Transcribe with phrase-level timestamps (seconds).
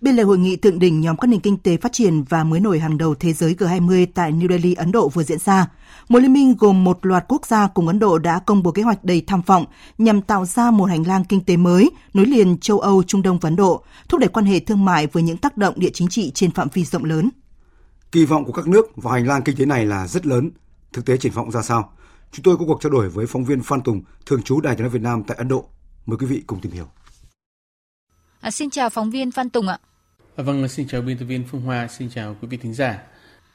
[0.00, 2.60] Bên lề hội nghị thượng đỉnh nhóm các nền kinh tế phát triển và mới
[2.60, 5.66] nổi hàng đầu thế giới G20 tại New Delhi, Ấn Độ vừa diễn ra,
[6.08, 8.82] một liên minh gồm một loạt quốc gia cùng Ấn Độ đã công bố kế
[8.82, 9.64] hoạch đầy tham vọng
[9.98, 13.38] nhằm tạo ra một hành lang kinh tế mới nối liền châu Âu, Trung Đông
[13.38, 16.08] và Ấn Độ, thúc đẩy quan hệ thương mại với những tác động địa chính
[16.08, 17.30] trị trên phạm vi rộng lớn.
[18.12, 20.50] Kỳ vọng của các nước vào hành lang kinh tế này là rất lớn.
[20.92, 21.92] Thực tế triển vọng ra sao?
[22.32, 24.84] Chúng tôi có cuộc trao đổi với phóng viên Phan Tùng, thường trú Đài truyền
[24.84, 25.64] hình Việt Nam tại Ấn Độ.
[26.06, 26.86] Mời quý vị cùng tìm hiểu.
[28.40, 29.78] À, xin chào phóng viên Phan Tùng ạ.
[30.36, 33.02] À, vâng, xin chào biên tập viên Phương Hoa, xin chào quý vị thính giả.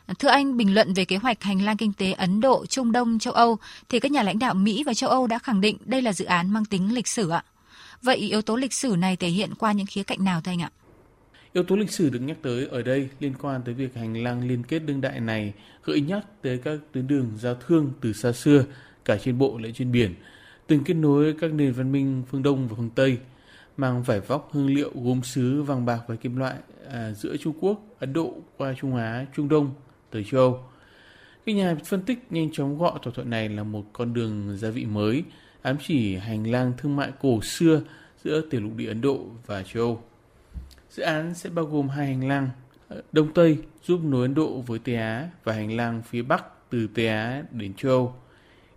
[0.06, 2.92] À, thưa anh, bình luận về kế hoạch hành lang kinh tế Ấn Độ, Trung
[2.92, 3.58] Đông, châu Âu
[3.90, 6.26] thì các nhà lãnh đạo Mỹ và châu Âu đã khẳng định đây là dự
[6.26, 7.44] án mang tính lịch sử ạ.
[8.02, 10.62] Vậy yếu tố lịch sử này thể hiện qua những khía cạnh nào thưa anh
[10.62, 10.72] ạ?
[11.54, 14.48] Yếu tố lịch sử được nhắc tới ở đây liên quan tới việc hành lang
[14.48, 18.32] liên kết đương đại này gợi nhắc tới các tuyến đường giao thương từ xa
[18.32, 18.66] xưa,
[19.06, 20.16] cả trên bộ lẫn trên biển,
[20.68, 23.18] từng kết nối các nền văn minh phương Đông và phương Tây–
[23.78, 26.56] mang vải vóc hương liệu gốm sứ vàng bạc và kim loại
[26.92, 29.74] à, giữa Trung Quốc, Ấn Độ qua Trung Á, Trung Đông
[30.12, 30.60] tới châu Âu.
[31.46, 34.70] Các nhà phân tích nhanh chóng gọi thỏa thuận này là một con đường gia
[34.70, 35.24] vị mới,
[35.62, 37.82] ám chỉ hành lang thương mại cổ xưa
[38.24, 40.04] giữa tiểu lục địa Ấn Độ và châu Âu.
[40.90, 42.50] Dự án sẽ bao gồm hai hành lang
[42.88, 46.70] ờ, Đông Tây giúp nối Ấn Độ với Tây Á và hành lang phía Bắc
[46.70, 48.16] từ Tây Á đến châu Âu.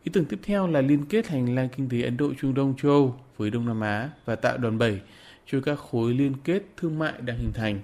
[0.06, 2.74] Ý tưởng tiếp theo là liên kết hành lang kinh tế Ấn Độ Trung Đông
[2.82, 5.00] châu Âu với Đông Nam Á và tạo đòn bẩy
[5.46, 7.80] cho các khối liên kết thương mại đang hình thành.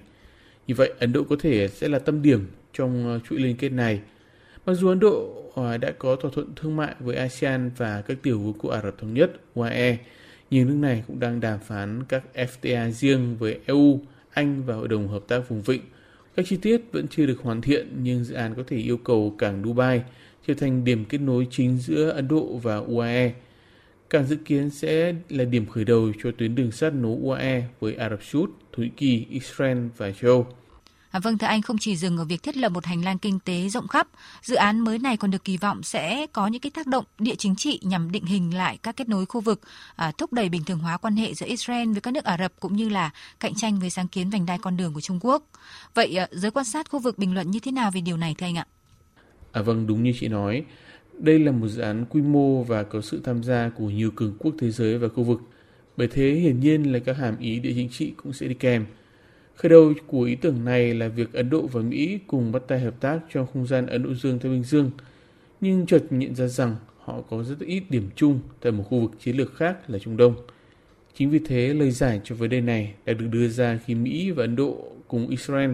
[0.67, 3.69] Như vậy, Ấn Độ có thể sẽ là tâm điểm trong ờ, chuỗi liên kết
[3.69, 4.01] này.
[4.65, 8.17] Mặc dù Ấn Độ ờ, đã có thỏa thuận thương mại với ASEAN và các
[8.21, 9.97] tiểu vương quốc Ả Rập Thống Nhất UAE,
[10.51, 14.87] nhưng nước này cũng đang đàm phán các FTA riêng với EU, Anh và Hội
[14.87, 15.81] đồng Hợp tác Vùng Vịnh.
[16.35, 19.35] Các chi tiết vẫn chưa được hoàn thiện nhưng dự án có thể yêu cầu
[19.37, 20.03] cảng Dubai
[20.47, 23.33] trở thành điểm kết nối chính giữa Ấn Độ và UAE.
[24.09, 27.95] Cảng dự kiến sẽ là điểm khởi đầu cho tuyến đường sắt nối UAE với
[27.95, 30.47] Ả Rập Xê Út, Thổ Nhĩ Kỳ, Israel và châu Âu.
[31.13, 33.39] À, vâng, thưa anh, không chỉ dừng ở việc thiết lập một hành lang kinh
[33.39, 34.07] tế rộng khắp,
[34.41, 37.35] dự án mới này còn được kỳ vọng sẽ có những cái tác động địa
[37.35, 39.61] chính trị nhằm định hình lại các kết nối khu vực,
[39.95, 42.53] à, thúc đẩy bình thường hóa quan hệ giữa Israel với các nước Ả Rập
[42.59, 45.43] cũng như là cạnh tranh với sáng kiến vành đai con đường của Trung Quốc.
[45.93, 48.35] Vậy à, giới quan sát khu vực bình luận như thế nào về điều này
[48.37, 48.65] thưa anh ạ?
[49.53, 50.63] À vâng, đúng như chị nói,
[51.19, 54.35] đây là một dự án quy mô và có sự tham gia của nhiều cường
[54.39, 55.41] quốc thế giới và khu vực.
[55.97, 58.85] Bởi thế hiển nhiên là các hàm ý địa chính trị cũng sẽ đi kèm.
[59.55, 62.79] Khởi đầu của ý tưởng này là việc Ấn Độ và Mỹ cùng bắt tay
[62.79, 64.91] hợp tác trong không gian Ấn Độ Dương Thái Bình Dương.
[65.61, 69.11] Nhưng chợt nhận ra rằng họ có rất ít điểm chung tại một khu vực
[69.19, 70.35] chiến lược khác là Trung Đông.
[71.17, 74.31] Chính vì thế lời giải cho vấn đề này đã được đưa ra khi Mỹ
[74.31, 75.71] và Ấn Độ cùng Israel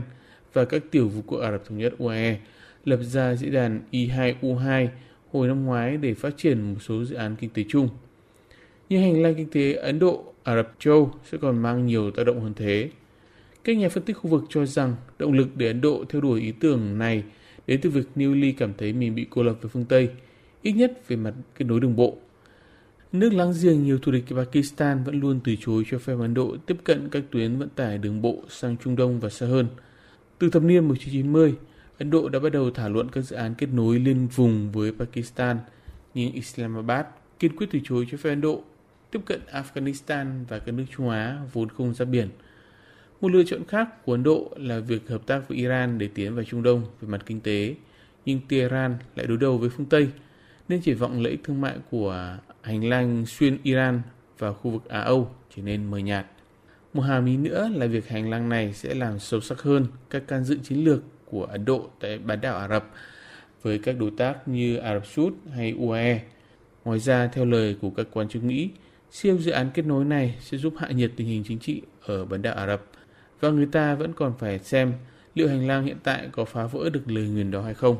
[0.53, 2.39] và các tiểu vương quốc Ả Rập Thống Nhất UAE
[2.85, 4.87] lập ra diễn đàn e I2U2
[5.31, 7.89] hồi năm ngoái để phát triển một số dự án kinh tế chung.
[8.89, 12.23] Nhưng hành lang kinh tế Ấn Độ, Ả Rập Châu sẽ còn mang nhiều tác
[12.23, 12.89] động hơn thế.
[13.63, 16.41] Các nhà phân tích khu vực cho rằng động lực để Ấn Độ theo đuổi
[16.41, 17.23] ý tưởng này
[17.67, 20.09] đến từ việc New Delhi cảm thấy mình bị cô lập với phương Tây,
[20.61, 22.17] ít nhất về mặt kết nối đường bộ.
[23.11, 26.57] Nước láng giềng nhiều thù địch Pakistan vẫn luôn từ chối cho phép Ấn Độ
[26.65, 29.67] tiếp cận các tuyến vận tải đường bộ sang Trung Đông và xa hơn.
[30.39, 31.55] Từ thập niên 1990,
[31.99, 34.91] Ấn Độ đã bắt đầu thảo luận các dự án kết nối liên vùng với
[34.91, 35.57] Pakistan,
[36.13, 37.05] nhưng Islamabad
[37.39, 38.63] kiên quyết từ chối cho phép Ấn Độ
[39.11, 42.29] tiếp cận Afghanistan và các nước Trung Á vốn không ra biển.
[43.21, 46.35] Một lựa chọn khác của Ấn Độ là việc hợp tác với Iran để tiến
[46.35, 47.75] vào Trung Đông về mặt kinh tế,
[48.25, 50.09] nhưng Tehran lại đối đầu với phương Tây,
[50.69, 54.01] nên triển vọng lợi ích thương mại của hành lang xuyên Iran
[54.37, 56.25] và khu vực Á Âu trở nên mờ nhạt.
[56.93, 60.27] Một hàm ý nữa là việc hành lang này sẽ làm sâu sắc hơn các
[60.27, 62.85] can dự chiến lược của Ấn Độ tại bán đảo Ả Rập
[63.61, 66.21] với các đối tác như Ả Rập Xút hay UAE.
[66.85, 68.69] Ngoài ra, theo lời của các quan chức Mỹ,
[69.11, 72.25] siêu dự án kết nối này sẽ giúp hạ nhiệt tình hình chính trị ở
[72.25, 72.81] bán đảo Ả Rập
[73.39, 74.93] và người ta vẫn còn phải xem
[75.35, 77.97] liệu hành lang hiện tại có phá vỡ được lời nguyền đó hay không.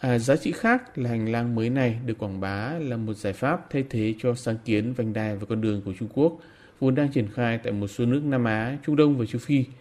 [0.00, 3.32] À, giá trị khác là hành lang mới này được quảng bá là một giải
[3.32, 6.38] pháp thay thế cho sáng kiến vành đai và con đường của Trung Quốc
[6.80, 9.64] vốn đang triển khai tại một số nước Nam Á, Trung Đông và châu Phi–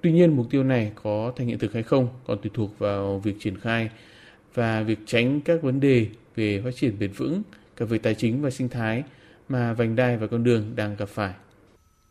[0.00, 3.18] Tuy nhiên, mục tiêu này có thành hiện thực hay không còn tùy thuộc vào
[3.18, 3.90] việc triển khai
[4.54, 6.06] và việc tránh các vấn đề
[6.36, 7.42] về phát triển bền vững,
[7.76, 9.02] cả về tài chính và sinh thái
[9.48, 11.32] mà vành đai và con đường đang gặp phải.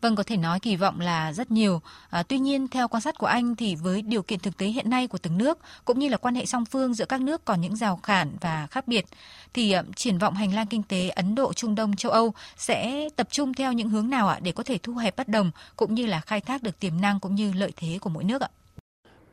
[0.01, 1.81] Vâng, có thể nói kỳ vọng là rất nhiều.
[2.09, 4.89] À, tuy nhiên, theo quan sát của anh thì với điều kiện thực tế hiện
[4.89, 7.61] nay của từng nước cũng như là quan hệ song phương giữa các nước còn
[7.61, 9.05] những rào cản và khác biệt,
[9.53, 13.09] thì uh, triển vọng hành lang kinh tế Ấn Độ, Trung Đông, châu Âu sẽ
[13.15, 15.93] tập trung theo những hướng nào ạ để có thể thu hẹp bất đồng cũng
[15.93, 18.49] như là khai thác được tiềm năng cũng như lợi thế của mỗi nước ạ?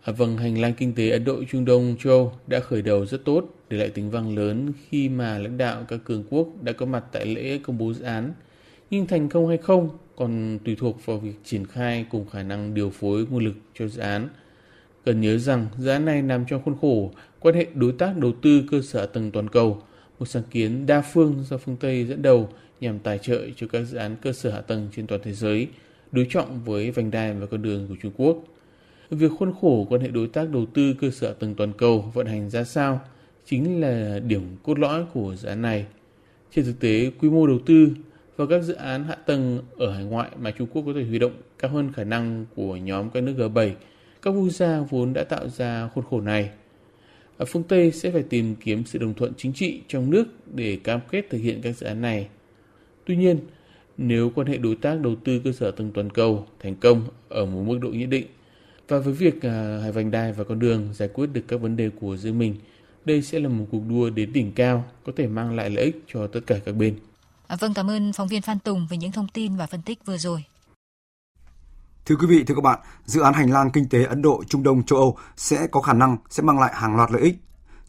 [0.02, 3.06] À, vâng, hành lang kinh tế Ấn Độ, Trung Đông, châu Âu đã khởi đầu
[3.06, 6.72] rất tốt, để lại tính vang lớn khi mà lãnh đạo các cường quốc đã
[6.72, 8.32] có mặt tại lễ công bố dự án.
[8.94, 12.74] Nhưng thành công hay không còn tùy thuộc vào việc triển khai cùng khả năng
[12.74, 14.28] điều phối nguồn lực cho dự án.
[15.04, 17.10] Cần nhớ rằng dự án này nằm trong khuôn khổ
[17.40, 19.82] quan hệ đối tác đầu tư cơ sở tầng toàn cầu,
[20.18, 22.48] một sáng kiến đa phương do phương Tây dẫn đầu
[22.80, 25.68] nhằm tài trợ cho các dự án cơ sở hạ tầng trên toàn thế giới,
[26.12, 28.44] đối trọng với vành đai và con đường của Trung Quốc.
[29.10, 32.26] Việc khuôn khổ quan hệ đối tác đầu tư cơ sở tầng toàn cầu vận
[32.26, 33.00] hành ra sao
[33.46, 35.86] chính là điểm cốt lõi của dự án này.
[36.54, 37.88] Trên thực tế, quy mô đầu tư
[38.36, 41.18] và các dự án hạ tầng ở hải ngoại mà Trung Quốc có thể huy
[41.18, 43.70] động cao hơn khả năng của nhóm các nước G7,
[44.22, 46.50] các quốc gia vốn đã tạo ra khuôn khổ này.
[47.38, 50.78] Ở phương Tây sẽ phải tìm kiếm sự đồng thuận chính trị trong nước để
[50.84, 52.28] cam kết thực hiện các dự án này.
[53.04, 53.38] Tuy nhiên,
[53.98, 57.46] nếu quan hệ đối tác đầu tư cơ sở tầng toàn cầu thành công ở
[57.46, 58.26] một mức độ nhất định
[58.88, 61.76] và với việc à, hải vành đai và con đường giải quyết được các vấn
[61.76, 62.54] đề của riêng mình,
[63.04, 66.02] đây sẽ là một cuộc đua đến đỉnh cao có thể mang lại lợi ích
[66.06, 66.94] cho tất cả các bên.
[67.46, 70.06] À, vâng, cảm ơn phóng viên Phan Tùng về những thông tin và phân tích
[70.06, 70.44] vừa rồi.
[72.06, 74.62] Thưa quý vị, thưa các bạn, dự án hành lang kinh tế Ấn Độ, Trung
[74.62, 77.36] Đông, châu Âu sẽ có khả năng sẽ mang lại hàng loạt lợi ích.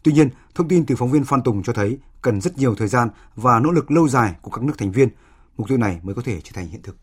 [0.02, 2.88] Tuy nhiên, thông tin từ phóng viên Phan Tùng cho thấy cần rất nhiều thời
[2.88, 5.08] gian và nỗ lực lâu dài của các nước thành viên,
[5.56, 6.96] mục tiêu này mới có thể trở thành hiện thực.